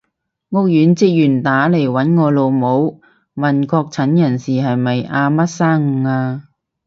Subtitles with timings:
[0.49, 3.03] 屋苑職員打嚟搵我老母，
[3.35, 6.49] 問確診人士係咪阿乜生啊？